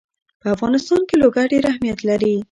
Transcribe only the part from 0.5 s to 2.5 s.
افغانستان کې لوگر ډېر اهمیت لري.